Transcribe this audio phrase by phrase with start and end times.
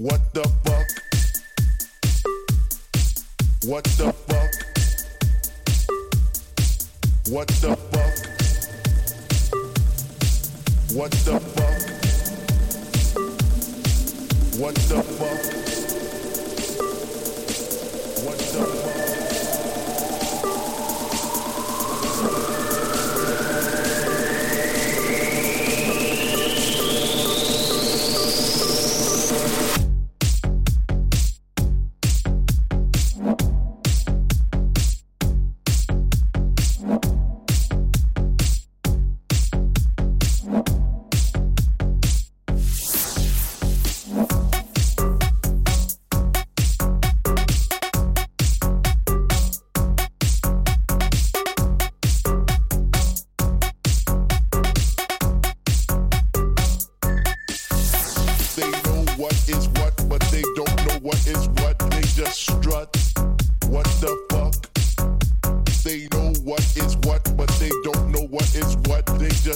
[0.00, 0.86] What the fuck?
[3.64, 4.54] What the fuck?
[7.28, 8.14] What the fuck?
[10.94, 11.78] What the fuck?
[14.60, 15.40] What the fuck?
[18.24, 18.97] What the fuck?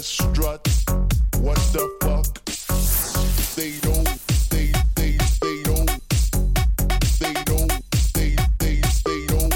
[0.03, 0.67] Strut.
[1.39, 2.27] What the fuck?
[3.55, 4.03] They know.
[4.51, 5.87] They they they know.
[7.21, 7.69] They know.
[8.13, 9.49] They they they know.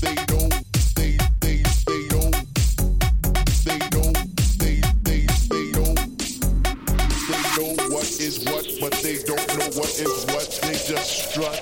[0.00, 0.48] They know.
[0.96, 2.30] They they they know.
[3.62, 4.08] They know.
[4.56, 5.94] They they they know.
[7.28, 10.48] They know what is what, but they don't know what is what.
[10.62, 11.60] They just strut.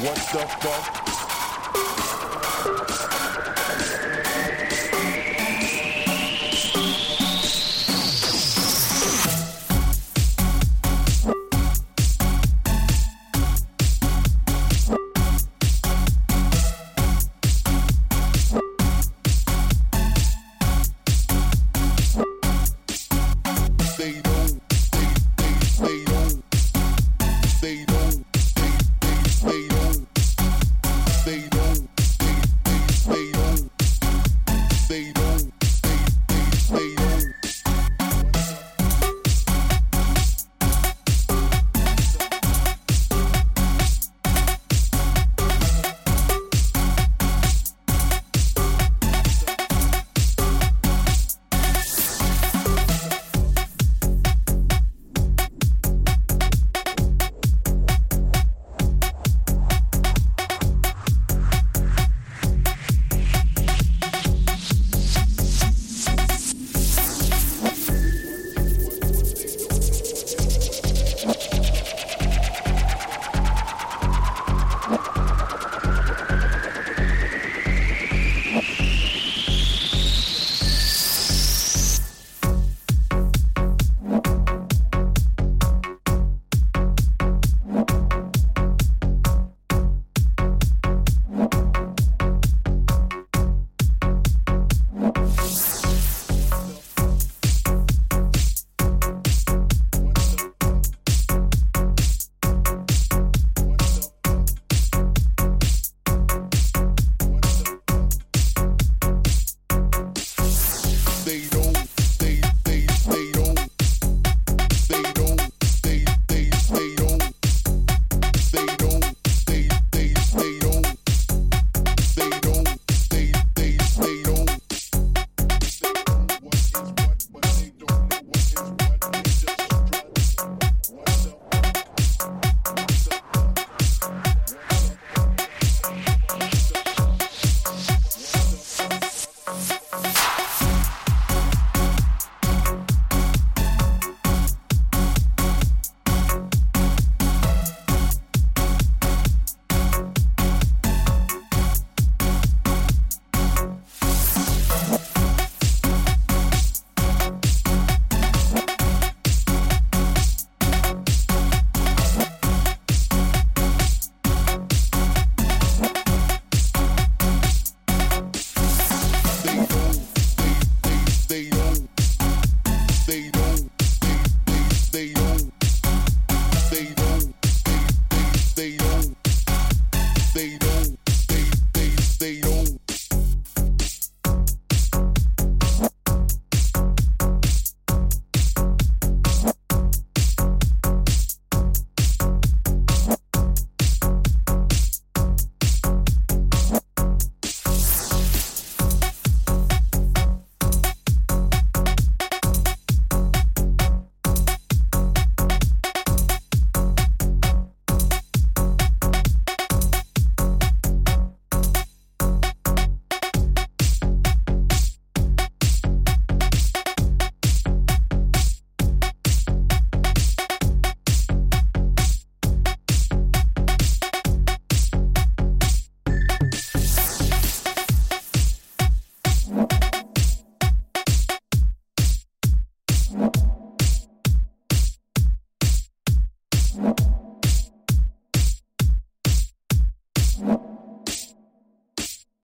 [0.00, 1.09] What the fuck?